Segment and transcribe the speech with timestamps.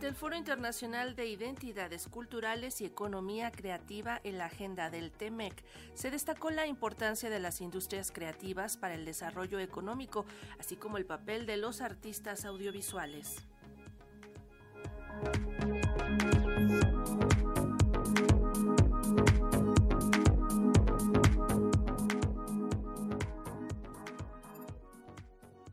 [0.00, 5.62] Durante el Foro Internacional de Identidades Culturales y Economía Creativa en la agenda del TEMEC,
[5.92, 10.24] se destacó la importancia de las industrias creativas para el desarrollo económico,
[10.58, 13.44] así como el papel de los artistas audiovisuales.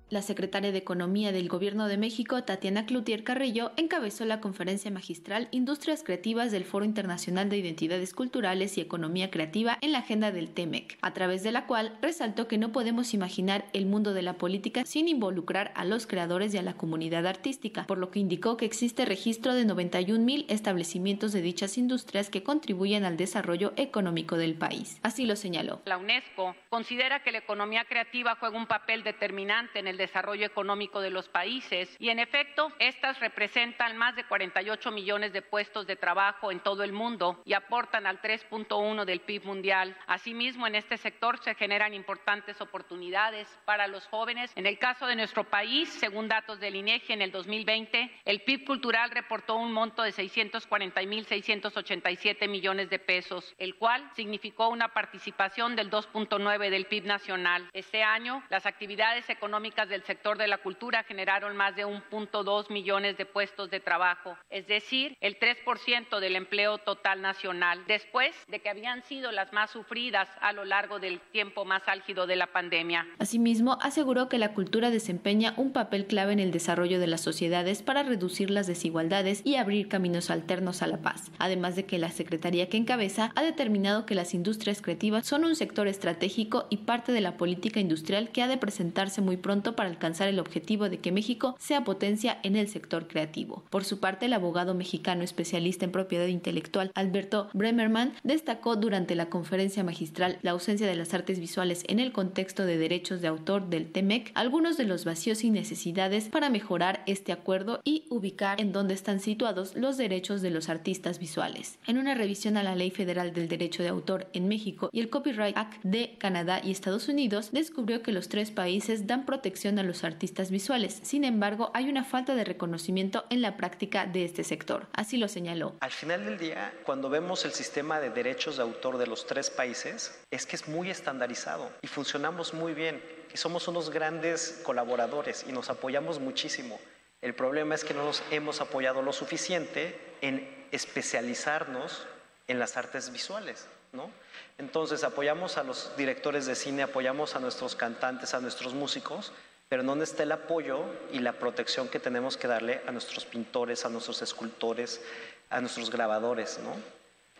[0.09, 5.49] La secretaria de Economía del Gobierno de México, Tatiana Cloutier Carrillo, encabezó la conferencia magistral
[5.51, 10.53] Industrias Creativas del Foro Internacional de Identidades Culturales y Economía Creativa en la agenda del
[10.53, 14.37] TEMEC, a través de la cual resaltó que no podemos imaginar el mundo de la
[14.37, 18.55] política sin involucrar a los creadores y a la comunidad artística, por lo que indicó
[18.55, 24.37] que existe registro de 91 mil establecimientos de dichas industrias que contribuyen al desarrollo económico
[24.37, 25.01] del país.
[25.03, 25.81] Así lo señaló.
[25.83, 31.01] La UNESCO considera que la economía creativa juega un papel determinante en el desarrollo económico
[31.01, 35.95] de los países y en efecto estas representan más de 48 millones de puestos de
[35.95, 39.97] trabajo en todo el mundo y aportan al 3.1 del PIB mundial.
[40.07, 44.51] Asimismo, en este sector se generan importantes oportunidades para los jóvenes.
[44.55, 48.65] En el caso de nuestro país, según datos del INEGI en el 2020, el PIB
[48.65, 55.89] cultural reportó un monto de 640.687 millones de pesos, el cual significó una participación del
[55.89, 57.69] 2.9 del PIB nacional.
[57.73, 63.17] Este año, las actividades económicas del sector de la cultura generaron más de 1.2 millones
[63.17, 68.69] de puestos de trabajo, es decir, el 3% del empleo total nacional, después de que
[68.69, 73.07] habían sido las más sufridas a lo largo del tiempo más álgido de la pandemia.
[73.19, 77.81] Asimismo, aseguró que la cultura desempeña un papel clave en el desarrollo de las sociedades
[77.81, 82.11] para reducir las desigualdades y abrir caminos alternos a la paz, además de que la
[82.11, 87.11] Secretaría que encabeza ha determinado que las industrias creativas son un sector estratégico y parte
[87.11, 90.99] de la política industrial que ha de presentarse muy pronto para alcanzar el objetivo de
[90.99, 93.63] que México sea potencia en el sector creativo.
[93.69, 99.29] Por su parte, el abogado mexicano especialista en propiedad intelectual Alberto Bremerman destacó durante la
[99.29, 103.69] conferencia magistral la ausencia de las artes visuales en el contexto de derechos de autor
[103.69, 108.71] del TEMEC, algunos de los vacíos y necesidades para mejorar este acuerdo y ubicar en
[108.71, 111.77] dónde están situados los derechos de los artistas visuales.
[111.85, 115.09] En una revisión a la Ley Federal del Derecho de Autor en México y el
[115.09, 119.83] Copyright Act de Canadá y Estados Unidos, descubrió que los tres países dan protección a
[119.83, 120.99] los artistas visuales.
[121.03, 124.87] Sin embargo, hay una falta de reconocimiento en la práctica de este sector.
[124.93, 125.75] Así lo señaló.
[125.81, 129.49] Al final del día, cuando vemos el sistema de derechos de autor de los tres
[129.49, 133.01] países, es que es muy estandarizado y funcionamos muy bien
[133.33, 136.79] y somos unos grandes colaboradores y nos apoyamos muchísimo.
[137.21, 142.05] El problema es que no nos hemos apoyado lo suficiente en especializarnos
[142.47, 143.67] en las artes visuales.
[143.91, 144.09] ¿no?
[144.57, 149.31] Entonces apoyamos a los directores de cine, apoyamos a nuestros cantantes, a nuestros músicos,
[149.69, 153.85] pero ¿dónde está el apoyo y la protección que tenemos que darle a nuestros pintores,
[153.85, 155.01] a nuestros escultores,
[155.49, 156.73] a nuestros grabadores, ¿no?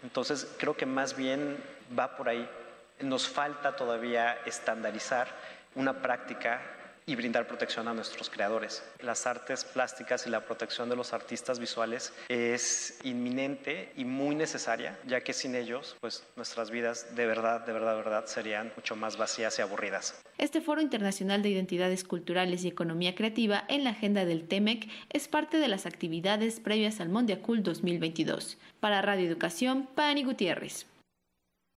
[0.03, 1.57] Entonces creo que más bien
[1.97, 2.47] va por ahí.
[2.99, 5.27] Nos falta todavía estandarizar
[5.75, 6.61] una práctica
[7.07, 8.84] y brindar protección a nuestros creadores.
[9.01, 15.00] Las artes plásticas y la protección de los artistas visuales es inminente y muy necesaria,
[15.07, 18.97] ya que sin ellos, pues nuestras vidas de verdad, de verdad, de verdad serían mucho
[18.97, 20.22] más vacías y aburridas.
[20.38, 25.29] Este Foro Internacional de Identidades Culturales y Economía Creativa en la agenda del TEMEC es
[25.29, 28.57] parte de las actividades previas al Mondiacul 2022.
[28.81, 30.85] Para Radio Educación, Pani Gutiérrez.